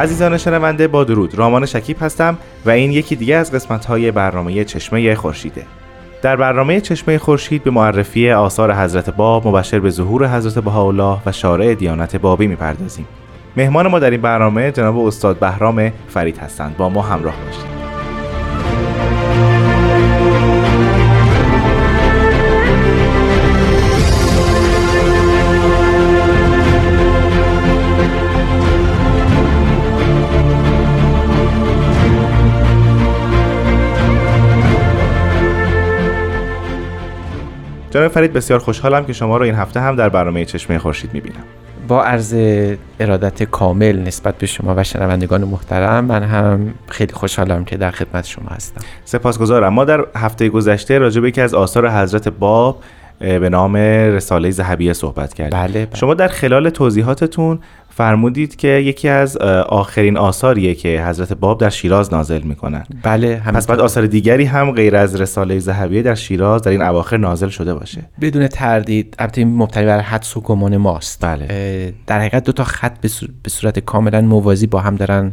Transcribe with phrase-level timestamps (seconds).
[0.00, 1.34] عزیزان شنونده با درود.
[1.34, 5.66] رامان شکیب هستم و این یکی دیگه از قسمت های برنامه چشمه خورشیده.
[6.22, 11.32] در برنامه چشمه خورشید به معرفی آثار حضرت باب مبشر به ظهور حضرت بهاءالله و
[11.32, 13.06] شارع دیانت بابی می‌پردازیم.
[13.56, 16.76] مهمان ما در این برنامه جناب استاد بهرام فرید هستند.
[16.76, 17.79] با ما همراه باشید.
[38.00, 41.44] جناب فرید بسیار خوشحالم که شما رو این هفته هم در برنامه چشمه خورشید می‌بینم.
[41.88, 42.34] با عرض
[43.00, 48.26] ارادت کامل نسبت به شما و شنوندگان محترم من هم خیلی خوشحالم که در خدمت
[48.26, 48.80] شما هستم.
[49.04, 49.72] سپاسگزارم.
[49.72, 52.82] ما در هفته گذشته راجع به یکی از آثار حضرت باب
[53.18, 55.60] به نام رساله زهبیه صحبت کردیم.
[55.60, 55.96] بله, بله.
[55.96, 57.58] شما در خلال توضیحاتتون
[58.00, 59.36] فرمودید که یکی از
[59.68, 62.84] آخرین آثاریه که حضرت باب در شیراز نازل می‌کنن.
[63.02, 67.16] بله پس بعد آثار دیگری هم غیر از رساله ذهبیه در شیراز در این اواخر
[67.16, 68.02] نازل شده باشه.
[68.20, 71.24] بدون تردید البته این مبتنی بر حدس و گمان ماست.
[71.24, 71.94] بله.
[72.06, 73.00] در حقیقت دو تا خط
[73.42, 75.32] به صورت کاملا موازی با هم دارن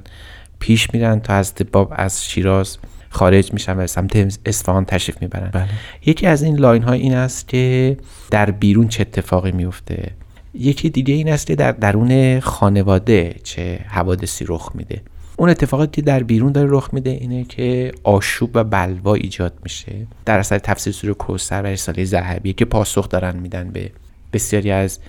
[0.60, 2.78] پیش میرن تا حضرت باب از شیراز
[3.10, 5.50] خارج میشن و سمت اصفهان تشریف می‌برن.
[5.54, 5.68] بله.
[6.06, 7.98] یکی از این لاین ها این است که
[8.32, 10.11] در بیرون چه اتفاقی میفته
[10.60, 15.02] یکی دیگه این است که در درون خانواده چه حوادثی رخ میده.
[15.38, 20.08] اون اتفاقاتی در بیرون داره رخ میده اینه که آشوب و بلوا ایجاد میشه.
[20.26, 23.92] در اثر تفسیر سوره کوثر و رساله ذهبی که پاسخ دارن میدن به
[24.34, 25.00] بسیاری از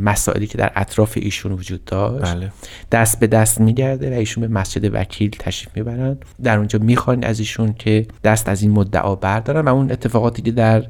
[0.00, 2.52] مسائلی که در اطراف ایشون وجود داشت بله.
[2.92, 7.38] دست به دست میگرده و ایشون به مسجد وکیل تشریف می‌برن در اونجا می‌خوان از
[7.38, 10.84] ایشون که دست از این مدعا بردارن و اون اتفاقاتی که در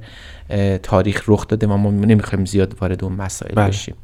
[0.82, 3.69] تاریخ رخ داده ما, ما نمی‌خوایم زیاد وارد اون مسائل بله.
[3.69, 3.94] بشیم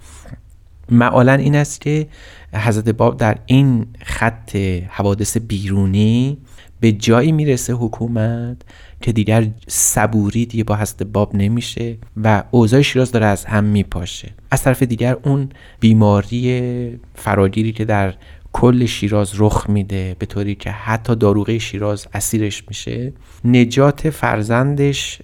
[0.91, 2.07] معالا این است که
[2.53, 4.57] حضرت باب در این خط
[4.89, 6.39] حوادث بیرونی
[6.81, 8.57] به جایی می‌رسه حکومت
[9.01, 14.31] که دیگر صبوری دیگه با حضرت باب نمیشه و اوضاع شیراز داره از هم میپاشه.
[14.51, 15.49] از طرف دیگر اون
[15.81, 18.15] بیماری فراگیری که در
[18.53, 23.13] کل شیراز رخ میده به طوری که حتی داروغه شیراز اسیرش میشه
[23.45, 25.19] نجات فرزندش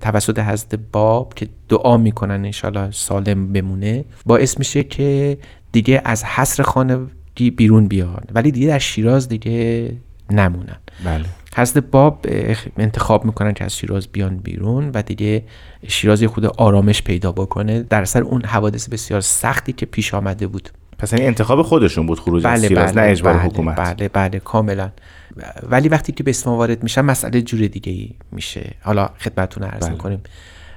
[0.00, 5.38] توسط حضرت باب که دعا می‌کنن انشالله سالم بمونه باعث میشه که
[5.72, 6.98] دیگه از حصر خانه
[7.56, 8.22] بیرون بیان.
[8.34, 9.92] ولی دیگه در شیراز دیگه
[10.30, 10.76] نمونن.
[11.04, 11.24] بله.
[11.56, 12.26] حضرت باب
[12.78, 15.42] انتخاب می‌کنن که از شیراز بیان بیرون و دیگه
[15.88, 17.82] شیراز خود آرامش پیدا بکنه.
[17.82, 20.68] در سر اون حوادث بسیار سختی که پیش آمده بود.
[20.98, 23.76] پس این انتخاب خودشون بود خروج بله از شیراز بله نه اجبار بله حکومت.
[23.76, 24.90] بله بله کاملا.
[25.70, 28.74] ولی وقتی که به اسم وارد میشن مسئله جور دیگه ای میشه.
[28.82, 29.90] حالا خدمتتون عرض بله.
[29.90, 30.20] می‌کنیم.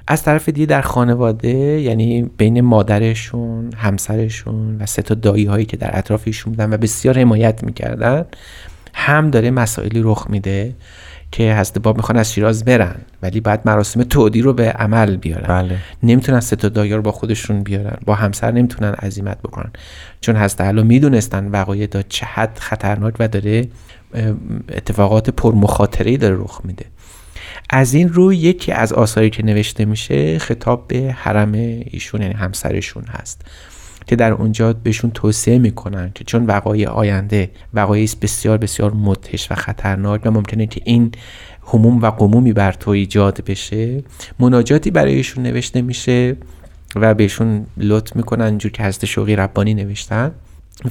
[0.06, 1.48] از طرف دیگه در خانواده
[1.80, 6.76] یعنی بین مادرشون همسرشون و سه تا دایی هایی که در اطراف ایشون بودن و
[6.76, 8.24] بسیار حمایت می‌کردن
[8.94, 10.74] هم داره مسائلی رخ میده
[11.32, 15.46] که حضرت باب می‌خوان از شیراز برن ولی بعد مراسم تودی رو به عمل بیارن.
[15.46, 15.78] بله.
[16.02, 19.70] نمی‌تونن سه تا دایی رو با خودشون بیارن با همسر نمی‌تونن عزیمت بکنن.
[20.20, 23.68] چون حضرت علا می‌دونستن وقایع دا چه حد خطرناک و داره
[24.68, 26.84] اتفاقات پرمخاطره داره رخ میده.
[27.70, 33.04] از این رو یکی از آثاری که نوشته میشه خطاب به حرم ایشون یعنی همسرشون
[33.04, 33.42] هست.
[34.06, 39.50] که در اونجا بهشون توصیه می‌کنن که چون وقایع آینده وقایعی است بسیار بسیار مدهش
[39.50, 41.12] و خطرناک و ممکنه که این
[41.72, 44.02] هموم و قمومی بر تو ایجاد بشه
[44.38, 46.36] مناجاتی برایشون نوشته میشه
[46.96, 50.32] و بهشون لطف می‌کنن جور که حضرت شوقی ربانی نوشتن.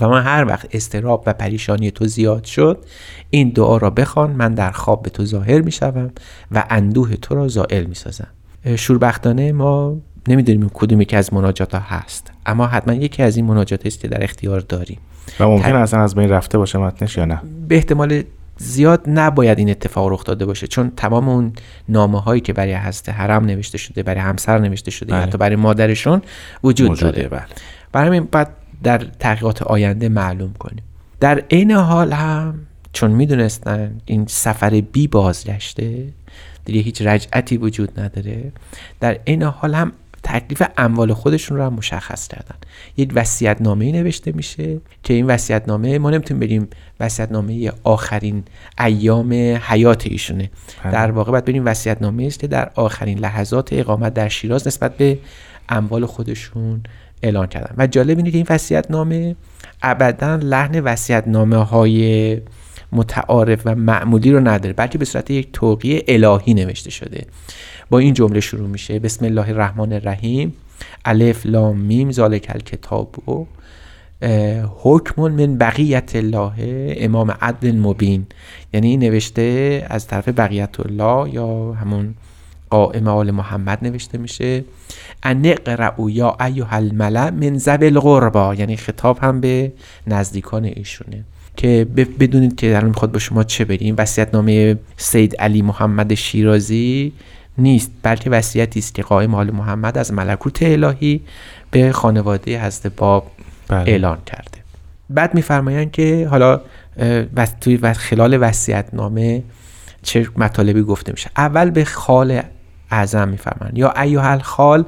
[0.02, 2.86] و من هر وقت استراب و پریشانی تو زیاد شد
[3.30, 6.12] این دعا را بخوان من در خواب به تو ظاهر می‌شوم
[6.52, 8.28] و اندوه تو را زائل می‌سازم.
[8.76, 9.98] شوربختانه ما
[10.28, 14.08] نمی‌دونیم کدوم یکی از مناجات ها هست اما حتما یکی از این مناجات است که
[14.08, 14.98] در اختیار داریم
[15.40, 18.24] و ممکن اصلا از بین رفته باشه متنش یا نه به احتمال
[18.58, 21.54] زیاد نباید این اتفاق رخ داده باشه چون تمام اون
[21.90, 25.22] نامه هایی که برای حضرت حرم نوشته شده برای همسر نوشته شده بله.
[25.22, 26.22] حتی برای مادرشون
[26.64, 27.46] وجود موجوده، داره بله.
[27.92, 28.50] برای همین بعد
[28.84, 30.84] در تحقیقات آینده معلوم کنیم
[31.20, 32.60] در عین حال هم
[32.94, 36.08] چون می‌دونستن این سفر بی بازگشته
[36.66, 38.52] دیگه هیچ رجعتی وجود نداره
[39.00, 39.92] در عین حال هم
[40.24, 42.56] تکلیف اموال خودشون رو هم مشخص کردن.
[42.98, 46.68] یک وصیت نامه نوشته میشه که این وصیت نامه ما نمی‌تونیم بریم
[47.00, 48.44] وصیت نامه آخرین
[48.80, 50.50] ایام حیات ایشونه.
[50.84, 54.98] در واقع باید بریم وصیت نامه است که در آخرین لحظات اقامت در شیراز نسبت
[54.98, 55.18] به
[55.70, 56.84] اموال خودشون
[57.24, 57.76] اعلان کردن.
[57.78, 59.36] و جالب اینه که این وصیت نامه
[59.82, 62.42] ابدا لحن وصیت نامه های
[62.94, 67.26] متعارف و معمولی رو نداره بلکه به صورت یک توقیه الهی نوشته شده.
[67.90, 69.00] با این جمله شروع میشه.
[69.00, 70.54] بسم الله الرحمن الرحیم
[71.06, 73.46] الف لام میم ذالک الکتاب و
[74.82, 76.54] حکم من بقیت الله
[76.98, 78.26] امام عدل مبین.
[78.74, 82.16] یعنی این نوشته از طرف بقیت الله یا همون
[82.70, 84.64] قائم آل محمد نوشته میشه.
[85.24, 89.72] ان اقرأوا یا ایها الملأ من ذوی القربا یعنی خطاب هم به
[90.08, 91.24] نزدیکان ایشونه.
[91.58, 91.88] که
[92.20, 93.96] بدونید که الان می‌خواد با شما چه بریم.
[93.98, 97.14] وصیت نامه سید علی محمد شیرازی
[97.58, 101.22] نیست بلکه وصیتی است که قائم حال محمد از ملکوت الهی
[101.72, 103.32] به خانواده حضرت باب
[103.68, 103.92] بله.
[103.92, 104.58] اعلان کرده.
[105.10, 106.62] بعد میفرمایند که حالا
[107.62, 109.44] توی خلال وصیت نامه
[110.02, 111.30] چه مطالبی گفته میشه.
[111.38, 112.42] اول به خال
[112.94, 113.78] اعظم میفرمایند.
[113.78, 114.86] یا ایها الخال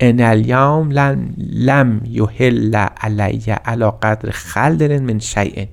[0.00, 5.66] ان الیوم لم, لم یحل علی علی قدر خلدر من شیء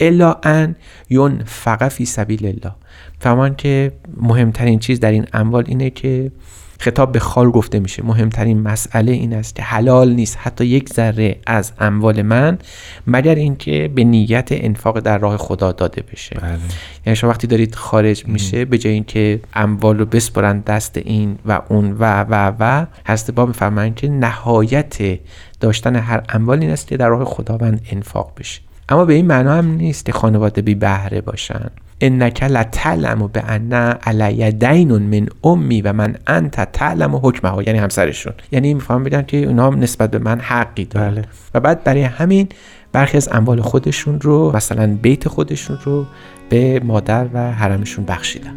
[0.00, 0.76] الا ان
[1.10, 2.74] ینفق فی سبیل الله.
[3.20, 6.32] فهمان که مهمترین چیز در این اموال اینه که
[6.80, 11.36] خطاب به خال گفته میشه مهمترین مسئله این است که حلال نیست حتی یک ذره
[11.46, 12.58] از اموال من
[13.06, 16.36] مگر اینکه به نیت انفاق در راه خدا داده بشه.
[16.40, 16.58] بله.
[17.06, 21.60] یعنی شما وقتی دارید خارج میشه به جای اینکه اموال رو بسپرن دست این و
[21.68, 25.18] اون و و و هست با میفرمایند که نهایت
[25.60, 28.60] داشتن هر اموال این است که در راه خداوند انفاق بشه.
[28.88, 31.70] اما به این معنا هم نیست که خانواده بی بهره باشن.
[32.00, 38.32] انک لتعلم به ان علی دین من امی و من انت تعلم حکمه یعنی همسرشون.
[38.52, 41.24] یعنی میفهم بگن که اونا نسبت به من حقی داره بله.
[41.54, 42.48] و بعد برای همین
[42.92, 46.06] برخی از اموال خودشون رو مثلا بیت خودشون رو
[46.48, 48.54] به مادر و حرمشون بخشیدن.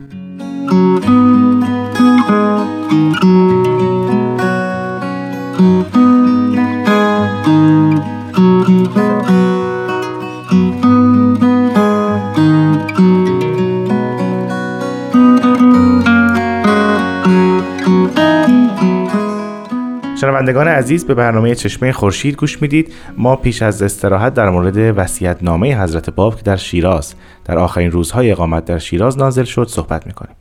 [20.24, 22.94] شنوندگان عزیز به برنامه چشمه خورشید گوش می‌دید.
[23.18, 27.14] ما پیش از استراحت در مورد وصیت نامه حضرت باب که در شیراز
[27.46, 30.36] در آخرین روزهای اقامت در شیراز نازل شد صحبت می‌کنیم.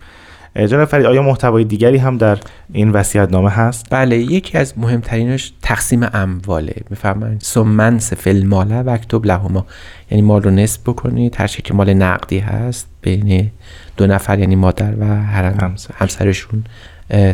[0.57, 2.39] جناب فرید آیا محتوای دیگری هم در
[2.73, 6.75] این وصیت نامه هست؟ بله یکی از مهمترینش تقسیم امواله.
[6.91, 9.67] میفرمایید سمن سفل ماله و اکتب لهما.
[10.11, 11.37] یعنی مال رو نصف بکنید.
[11.39, 13.51] هر که مال نقدی هست بین
[13.97, 16.65] دو نفر یعنی مادر و هرم همسرشون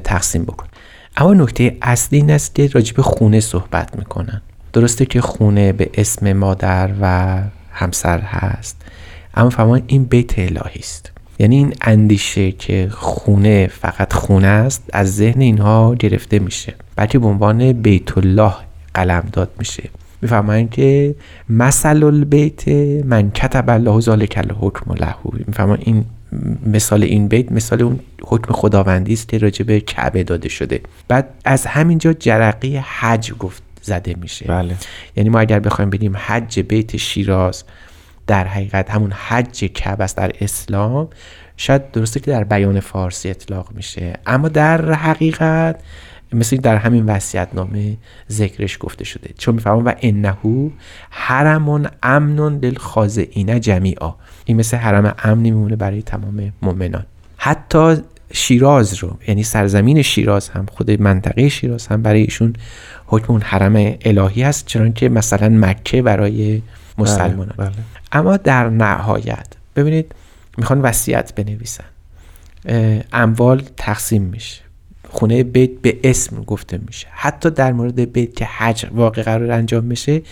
[0.04, 0.67] تقسیم بکن
[1.20, 4.42] اما نکته اصلی این است که راجب خونه صحبت می‌کنن.
[4.72, 7.38] درسته که خونه به اسم مادر و
[7.72, 8.76] همسر هست
[9.34, 11.10] اما فهمان این بیت الهی است.
[11.38, 16.74] یعنی این اندیشه که خونه فقط خونه است از ذهن اینها گرفته میشه.
[16.96, 18.54] بلکه به عنوان بیت الله
[18.94, 19.82] قلم داد میشه.
[20.22, 21.14] می‌فهمن که
[21.48, 22.68] مثل البیت
[23.04, 25.14] من کتب الله ذالک الحکم له.
[25.46, 26.04] می‌فهمن این
[26.66, 30.80] مثال این بیت مثال اون حکم خداوندی است که راجع به کعبه داده شده.
[31.08, 34.46] بعد از همینجا جرقی حج گفت زده میشه.
[34.46, 34.76] بله.
[35.16, 37.64] یعنی ما اگر بخوایم بگیم حج بیت شیراز
[38.26, 41.08] در حقیقت همون حج کعبه است در اسلام
[41.56, 44.12] شاید درسته که در بیان فارسی اطلاق میشه.
[44.26, 45.80] اما در حقیقت
[46.32, 47.96] مثل در همین وصیت نامه
[48.30, 49.30] ذکرش گفته شده.
[49.38, 50.70] چون می‌فهمم و انهو
[51.10, 54.14] حرمون امنون للخاضعین جمیعا.
[54.44, 57.06] این مثل حرم امنی میمونه برای تمام مؤمنان.
[57.36, 57.96] حتی
[58.32, 62.52] شیراز رو یعنی سرزمین شیراز هم خود منطقه شیراز هم برای ایشون
[63.06, 66.62] حکم اون حرم الهی هست چون که مثلا مکه برای
[66.98, 67.54] مسلمانان.
[67.56, 67.76] بله، بله.
[68.12, 70.14] اما در نهایت ببینید
[70.58, 71.84] می‌خوان وصیت بنویسن.
[73.12, 74.67] اموال تقسیم میشه.
[75.10, 77.06] خونه بیت به اسم گفته میشه.
[77.10, 80.22] حتی در مورد بیت که حج واقع قرار انجام میشه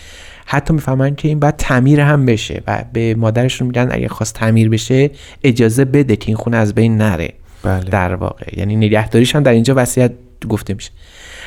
[0.45, 4.69] حتی می‌فهمن که این باید تعمیر هم بشه و به مادرشون میگن اگه خواست تعمیر
[4.69, 5.11] بشه
[5.43, 7.33] اجازه بده که این خونه از بین نره.
[7.63, 7.89] بله.
[7.89, 8.45] در واقع.
[8.57, 10.11] یعنی نگهداریش هم در اینجا وصیت
[10.49, 10.91] گفته میشه.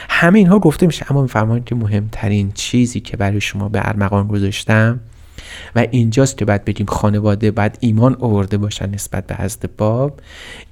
[0.09, 5.01] همه اینها گفته میشه اما می‌فهمن که مهمترین چیزی که برای شما به ارمغان گذاشتم
[5.77, 10.21] و اینجاست که باید بگیم خانواده باید ایمان آورده باشن نسبت به حضرت باب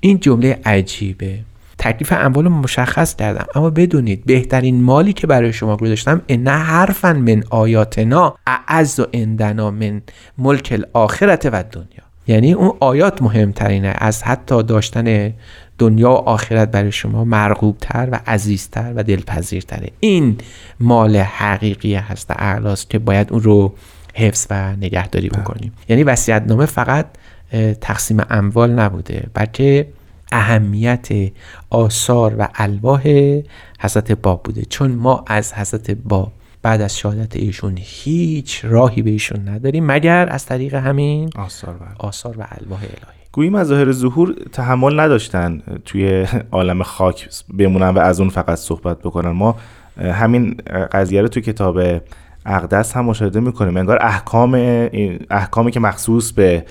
[0.01, 1.39] این جمله عجیبه.
[1.79, 3.47] تکلیف اموال مشخص کردم.
[3.55, 9.71] اما بدونید بهترین مالی که برای شما گذاشتم ان حرفا من آیاتنا اعز و اندنا
[9.71, 10.03] من
[10.39, 13.95] ملک الاخرت و دنیا یعنی اون آیات مهمترینه.
[13.99, 15.33] از حتی داشتن
[15.79, 19.91] دنیا و آخرت برای شما مرغوبتر و عزیزتر و دلپذیرتره.
[20.01, 20.39] این
[20.81, 23.75] مال حقیقی هست اعلاست که باید اون رو
[24.15, 25.73] حفظ و نگهداری بکنیم.
[25.89, 26.05] یعنی
[26.47, 27.07] نامه فقط
[27.81, 29.87] تقسیم اموال نبوده بلکه
[30.33, 31.09] اهمیت
[31.71, 33.03] آثار و الواح
[33.81, 34.65] حضرت باب بوده.
[34.65, 36.33] چون ما از حضرت باب
[36.63, 42.07] بعد از شهادت ایشون هیچ راهی به ایشون نداریم مگر از طریق همین آثار و,
[42.07, 43.19] آثار و الواح الهی.
[43.33, 49.31] گویی مظاهر ظهور تحمل نداشتن توی عالم خاک بمونن و از اون فقط صحبت بکنن.
[49.31, 49.57] ما
[49.97, 50.57] همین
[50.93, 51.81] قضیه رو توی کتاب
[52.47, 53.77] اقدس هم مشاهده می‌کنیم.
[53.77, 54.55] انگار احکام
[55.31, 56.65] احکامی که مخصوص به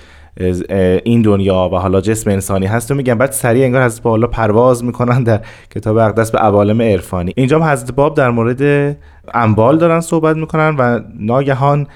[1.04, 2.90] این دنیا و حالا جسم انسانی هست.
[2.90, 5.40] و میگن بعد سریع انگار حضرت باب پرواز می‌کنن در
[5.74, 7.32] کتاب اقدس به عوالم عرفانی.
[7.36, 8.96] اینجا هم حضرت باب در مورد
[9.34, 11.86] انبال دارن صحبت می‌کنن و ناگهان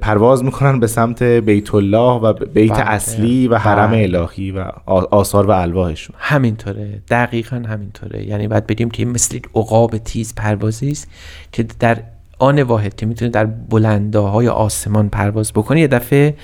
[0.00, 2.90] پرواز می‌کنن به سمت بیت الله و بیت بله.
[2.90, 4.02] اصلی و حرم بله.
[4.02, 4.64] الهی و
[5.10, 6.16] آثار و الواحشون.
[6.18, 7.02] همینطوره.
[7.10, 8.26] دقیقا همینطوره.
[8.26, 11.08] یعنی باید بگیم که مثل عقاب تیز پروازی است
[11.52, 11.98] که در
[12.38, 16.34] آن واحد که می‌تونه در بلنداهای آسمان پرواز بکنه یه دفعه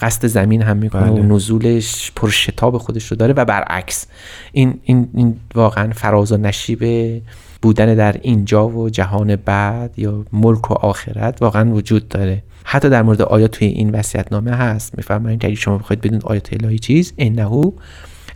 [0.00, 1.20] قصد زمین هم می‌کنه بله.
[1.20, 4.06] و نزولش پر شتاب خودش رو داره و برعکس.
[4.52, 7.22] این, این, این واقعا فراز و نشیب
[7.62, 12.42] بودن در اینجا و جهان بعد یا ملک و آخرت واقعا وجود داره.
[12.64, 14.96] حتی در مورد آیات توی این وصیت نامه هست.
[14.96, 17.44] میفرمایید که اگه شما بخواید بدون آیات الهی چیز انه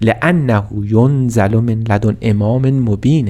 [0.01, 3.29] لانه ینزل من لدن امام مبین.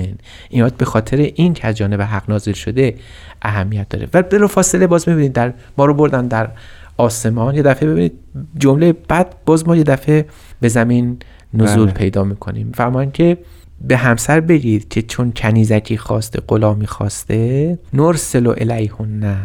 [0.49, 2.94] این آیات به خاطر این که از جانب حق نازل شده
[3.42, 4.08] اهمیت داره.
[4.14, 6.49] و بلا فاصله باز می‌بینید در ما رو بردن در
[6.96, 7.54] آسمان.
[7.54, 8.12] یه دفعه ببینید
[8.58, 10.26] جمله بعد باز ما یه دفعه
[10.61, 11.18] به زمین
[11.54, 11.94] نزول بله.
[11.94, 12.73] پیدا می‌کنیم.
[12.75, 13.38] فرمان که
[13.80, 19.37] به همسر بگید که چون کنیزکی خواسته غلامی خواسته نرسل الیهن نه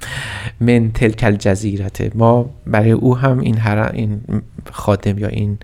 [0.60, 4.20] من تلک جزیرته ما برای او هم این هر این
[4.72, 5.58] خادم یا این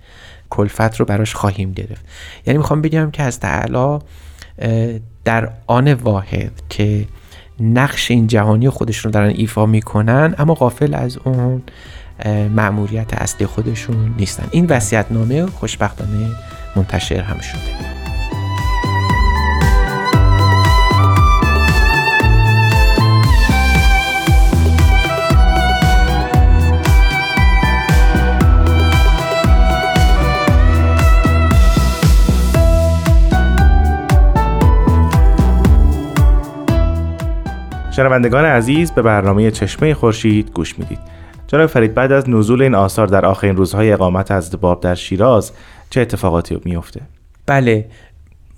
[0.49, 2.05] کلفت رو براش خواهیم گرفت.
[2.45, 3.99] یعنی می‌خوام بگم که از تعالی
[5.25, 7.05] در آن واحد که
[7.59, 11.61] نقش این جهانی خودشون دارن ایفا می‌کنن اما غافل از اون
[12.55, 14.47] معموریت اصلی خودشون نیستن.
[14.51, 16.27] این وصیت نامه خوشبختانه
[16.75, 17.98] منتشر هم شده.
[37.99, 40.99] شنوندگان عزیز به برنامه چشمه خورشید گوش می‌دید
[41.47, 45.51] جناب فرید بعد از نزول این آثار در آخرین روزهای اقامت از باب در شیراز
[45.89, 47.01] چه اتفاقاتی میفته
[47.45, 47.85] بله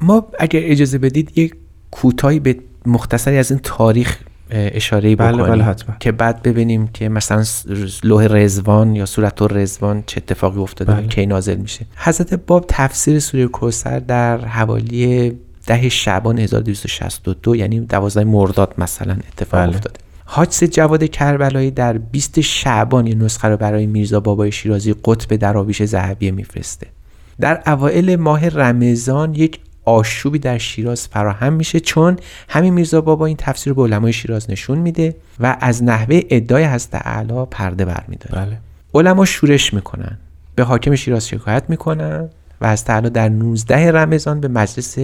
[0.02, 1.56] ما اگر اجازه بدید یک
[1.92, 2.56] کوتاهی به
[2.86, 4.18] مختصری از این تاریخ
[4.50, 5.96] اشاره بله بکنیم بله حتما.
[6.00, 7.44] که بعد ببینیم که مثلا
[8.04, 11.08] لوح رزوان یا صورت رزوان چه اتفاقی افتاده بله.
[11.08, 15.34] کی نازل میشه حضرت باب تفسیر سوره کوثر در حوالی
[15.68, 19.70] ده شعبان 1262 یعنی 12 مرداد مثلا اتفاق بله.
[19.70, 25.36] افتاده حاج جواد کربلایی در 20 شعبان یه نسخه رو برای میرزا بابای شیرازی قطب
[25.36, 26.88] دراویش ذهبیه میفرسته
[27.39, 32.18] در اوایل ماه رمضان یک آشوبی در شیراز فراهم میشه چون
[32.50, 36.89] همین میرزا بابا این تفسیر به علمای شیراز نشون میده و از نحوه ادعای هست
[36.94, 38.58] اعلا پرده برمیداره بله.
[38.94, 40.18] علما شورش می‌کنن
[40.56, 42.30] به حاکم شیراز شکایت می‌کنن
[42.62, 44.98] و از در 19 رمضان به مجلس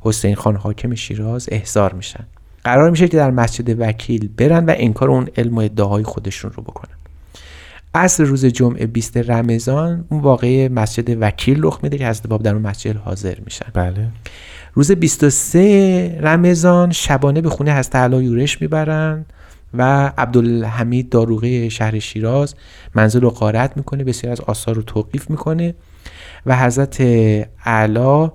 [0.00, 2.24] حسین خان حاکم شیراز احضار میشن.
[2.64, 6.62] قرار میشه که در مسجد وکیل برن و انکار اون علم و ادعاهای خودشون رو
[6.62, 6.94] بکنن.
[7.94, 12.52] اصل روز جمعه 20 رمضان اون واقعه مسجد وکیل رخ میده که حضرت باب در
[12.52, 13.66] اون مسجد حاضر میشن.
[13.74, 14.08] بله.
[14.74, 19.24] روز 23 رمضان شبانه به خونه حضرت یورش می‌برن
[19.74, 22.54] و عبدالحمید داروغه شهر شیراز
[22.94, 25.74] منزل رو قارت می‌کنه بسیار از آثار رو توقیف می‌کنه.
[26.46, 27.00] و حضرت
[27.64, 28.32] علا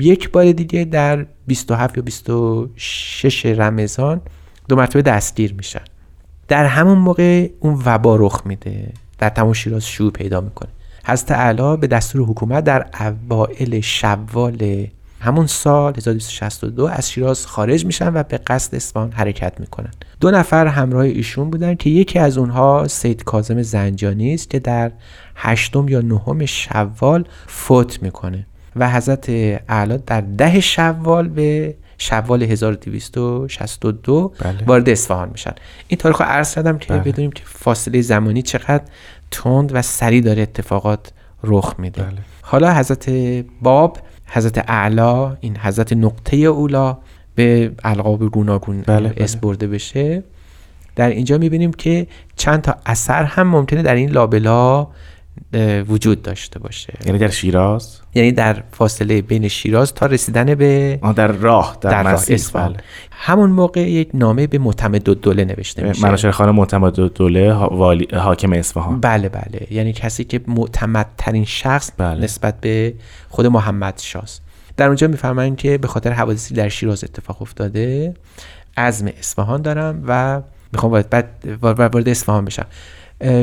[0.00, 4.20] یک بار دیگه در 27 یا 26 رمضان
[4.68, 5.84] دو مرتبه دستگیر میشن.
[6.48, 8.92] در همون موقع اون وبا رخ میده.
[9.18, 10.68] در تمام شیراز شو پیدا می‌کنه.
[11.04, 14.86] حضرت علا به دستور حکومت در اوائل شوال
[15.20, 20.66] همون سال 1262 از شیراز خارج میشن و به قصد اصفهان حرکت می‌کنن دو نفر
[20.66, 24.92] همراه ایشون بودن که یکی از اونها سید کازم زنجانی است که در
[25.36, 28.46] هشتم یا نهم شوال فوت می‌کنه
[28.76, 29.28] و حضرت
[29.68, 34.64] اعلی در ده شوال به شوال 1262 بله.
[34.66, 35.52] وارد اصفهان میشن
[35.88, 36.98] این تاریخ رو عرض کردم که بله.
[36.98, 38.84] بدونیم که فاصله زمانی چقدر
[39.30, 41.12] تند و سریع داره اتفاقات
[41.44, 42.18] رخ میده بله.
[42.42, 43.10] حالا حضرت
[43.62, 43.98] باب
[44.28, 46.98] حضرت اعلا این حضرت نقطه اولا
[47.34, 49.24] به القاب گوناگون بله، بله.
[49.24, 50.22] اسم برده بشه
[50.96, 52.06] در اینجا می‌بینیم که
[52.36, 54.86] چند تا اثر هم ممکنه در این لابلا
[55.88, 56.92] وجود داشته باشه.
[57.06, 61.90] یعنی در شیراز؟ یعنی در فاصله بین شیراز تا رسیدن به آه در راه در,
[61.90, 62.24] در راه
[62.54, 62.76] بله.
[63.10, 66.02] همون موقع یک نامه به معتمد دوله نوشته میشه.
[66.02, 69.00] منوچهر خان معتمد دوله ها- والی حاکم اصفهان.
[69.00, 69.66] بله بله.
[69.70, 72.24] یعنی کسی که معتمدترین شخص بله.
[72.24, 72.94] نسبت به
[73.28, 74.42] خود محمد شاست.
[74.76, 78.14] در اونجا میفرمایند که به خاطر حوادثی در شیراز اتفاق افتاده
[78.76, 80.40] عزم اصفهان دارم و
[80.72, 81.28] می‌خوام وارد
[81.62, 82.66] وارد اصفهان بشم.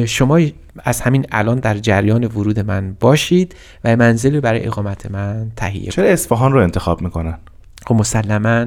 [0.05, 0.39] شما
[0.83, 6.05] از همین الان در جریان ورود من باشید و منزلی برای اقامت من تهیه چرا
[6.05, 7.37] اصفهان رو انتخاب می‌کنن؟
[7.85, 8.65] خب مسلما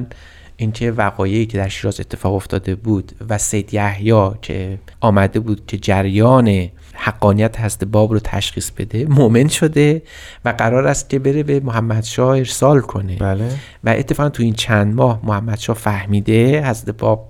[0.57, 5.77] اینکه وقایعی که در شیراز اتفاق افتاده بود و سید یحیی که آمده بود که
[5.77, 10.01] جریان حقانیت هست باب رو تشخیص بده مؤمن شده
[10.45, 13.15] و قرار است که بره به محمد شاه ارسال کنه.
[13.15, 13.51] بله.
[13.83, 17.29] و اتفاقا تو این چند ماه محمد شاه فهمیده حضرت باب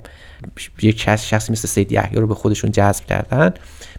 [0.81, 3.53] یک شخص شخصی مثل سید یحیی رو به خودشون جذب کردن.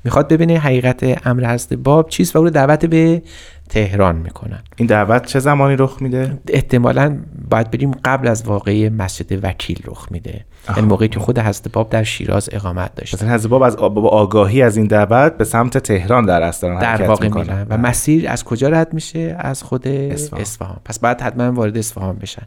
[0.04, 3.22] می‌خواد ببینه حقیقت امر حضرت باب چیست و او رو دعوت به
[3.68, 4.62] تهران می‌کنن.
[4.76, 7.18] این دعوت چه زمانی رخ میده؟ احتمالا
[7.50, 10.44] باید بریم قبل از واقعه مسجد وکیل رخ میده.
[10.68, 10.78] آها.
[10.78, 13.16] یعنی موقعی که خود حضرت باب در شیراز اقامت داشته.
[13.16, 17.24] مثلا حضرت باب از آگاهی از این دعوت به سمت تهران در اصل در واقع
[17.24, 17.62] می‌کنن.
[17.62, 17.76] و بله.
[17.76, 20.76] مسیر از کجا رد میشه؟ از خود اصفهان.
[20.84, 22.46] پس باید حتما وارد اصفهان بشن.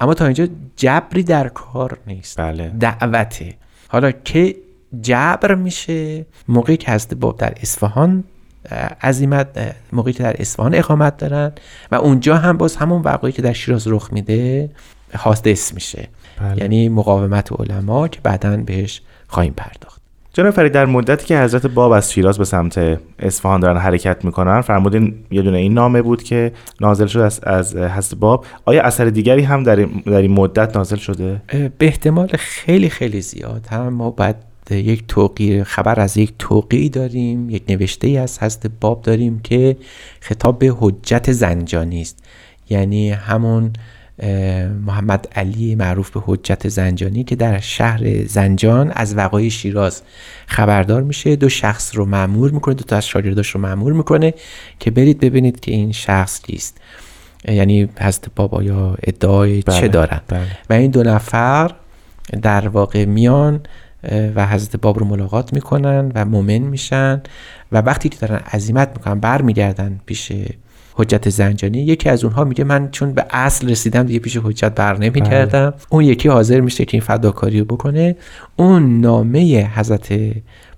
[0.00, 2.40] اما تا اینجا جبری در کار نیست.
[2.40, 2.68] بله.
[2.68, 3.54] دعوته.
[3.88, 4.56] حالا که
[5.00, 8.24] جبر میشه موقعی که حضرت باب در اصفهان
[9.02, 11.52] عزیمت اه، موقعی که در اصفهان اقامت دارن
[11.92, 14.70] و اونجا هم باز همون وقایعی که در شیراز رخ میده
[15.16, 16.08] حادث میشه.
[16.40, 16.58] بله.
[16.58, 19.99] یعنی مقاومت علما که بعدا بهش خواهیم پرداخت.
[20.32, 24.60] جناب فرید در مدتی که حضرت باب از شیراز به سمت اصفهان دارن حرکت می‌کنن
[24.60, 28.44] فرمودین یه دونه این نامه بود که نازل شد از, از حضرت باب.
[28.64, 31.42] آیا اثر دیگری هم در این, در این مدت نازل شده؟
[31.78, 33.66] به احتمال خیلی خیلی زیاد.
[33.70, 34.36] هم ما باید
[34.70, 39.76] یک توقیع خبر از یک توقیعی داریم یک نوشته ای از حضرت باب داریم که
[40.20, 42.24] خطاب به حجت زنجانی است.
[42.70, 43.72] یعنی همون
[44.86, 50.02] محمد علی معروف به حجت زنجانی که در شهر زنجان از وقایع شیراز
[50.46, 51.36] خبردار میشه.
[51.36, 54.34] دو شخص رو معمور می‌کنه دو تا از شاگرداش رو معمور می‌کنه
[54.78, 56.78] که برید ببینید که این شخص کیست.
[57.48, 60.46] یعنی حضرت بابا یا ادعای بله، چه دارن؟ بله.
[60.70, 61.70] و این دو نفر
[62.42, 63.60] در واقع میان
[64.34, 67.22] و حضرت باب رو ملاقات می‌کنن و مؤمن میشن
[67.72, 70.32] و وقتی که دارن عزیمت می‌کنن برمیگردن پیش
[70.94, 71.78] حجت زنجانی.
[71.78, 75.74] یکی از اونها میگه من چون به اصل رسیدم دیگه پیش حجت بر نمیگردم.
[75.88, 78.16] اون یکی حاضر میشه که این فداکاری رو بکنه.
[78.56, 80.14] اون نامه حضرت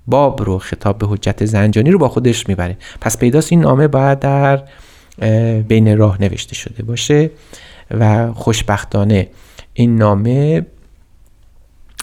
[0.07, 2.77] باب رو خطاب به حجت زنجانی رو با خودش می‌بره.
[3.01, 4.63] پس پیداست این نامه باید در
[5.69, 7.31] بین راه نوشته شده باشه
[7.91, 9.29] و خوشبختانه
[9.75, 10.67] این نامه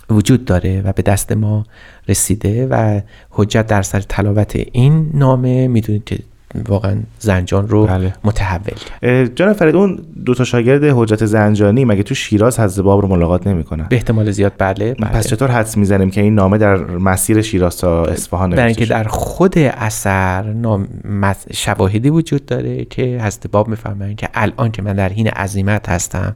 [0.10, 1.66] وجود داره و به دست ما
[2.08, 5.68] رسیده و حجت در سر تلاوت این نامه.
[5.68, 6.20] می‌دونید که
[6.68, 8.14] واقعا زنجان رو بله.
[8.24, 13.02] متحول کرد جناب فرید اون دو تا شاگرد حجت زنجانی مگه تو شیراز حضرت باب
[13.02, 15.10] رو ملاقات نمی‌کنن به احتمال زیاد بله, بله.
[15.10, 19.04] پس چطور حدس می‌زنیم که این نامه در مسیر شیراز تا اصفهان برای اینکه؟ در
[19.04, 20.88] خود اثر نام
[21.54, 26.36] شواهدی وجود داره که حضرت باب میفرمایند که الان که من در حین عزیمت هستم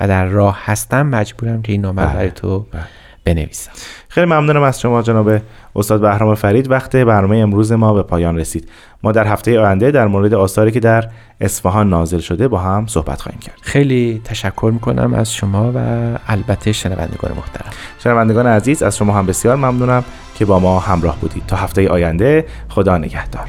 [0.00, 2.82] و در راه هستم مجبورم که این نامه بله، برای تو بله.
[3.24, 3.70] بنویسم.
[4.08, 5.40] خیلی ممنونم از شما جناب
[5.76, 6.70] استاد بهرام فرید.
[6.70, 8.68] وقت برنامه امروز ما به پایان رسید.
[9.02, 11.08] ما در هفته آینده در مورد آثاری که در
[11.40, 13.58] اصفهان نازل شده با هم صحبت خواهیم کرد.
[13.62, 15.78] خیلی تشکر می‌کنم از شما و
[16.28, 17.70] البته شنوندگان محترم.
[17.98, 20.04] شنوندگان عزیز از شما هم بسیار ممنونم
[20.34, 21.46] که با ما همراه بودید.
[21.46, 23.48] تا هفته آینده خدا نگهدار.